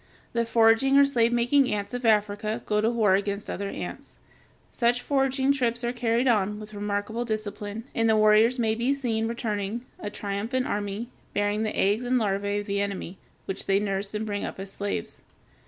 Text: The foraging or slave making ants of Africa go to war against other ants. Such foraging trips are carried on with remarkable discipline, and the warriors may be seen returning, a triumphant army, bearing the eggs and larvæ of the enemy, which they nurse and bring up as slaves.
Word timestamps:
The 0.33 0.45
foraging 0.45 0.97
or 0.97 1.05
slave 1.05 1.31
making 1.31 1.71
ants 1.71 1.93
of 1.93 2.05
Africa 2.05 2.63
go 2.65 2.81
to 2.81 2.89
war 2.89 3.13
against 3.13 3.51
other 3.51 3.69
ants. 3.69 4.17
Such 4.71 4.99
foraging 5.03 5.51
trips 5.53 5.83
are 5.83 5.93
carried 5.93 6.27
on 6.27 6.59
with 6.59 6.73
remarkable 6.73 7.23
discipline, 7.23 7.83
and 7.93 8.09
the 8.09 8.17
warriors 8.17 8.57
may 8.57 8.73
be 8.73 8.93
seen 8.93 9.27
returning, 9.27 9.85
a 9.99 10.09
triumphant 10.09 10.65
army, 10.65 11.09
bearing 11.35 11.61
the 11.61 11.77
eggs 11.77 12.03
and 12.03 12.19
larvæ 12.19 12.61
of 12.61 12.65
the 12.65 12.81
enemy, 12.81 13.19
which 13.45 13.67
they 13.67 13.77
nurse 13.79 14.15
and 14.15 14.25
bring 14.25 14.43
up 14.43 14.59
as 14.59 14.71
slaves. 14.71 15.21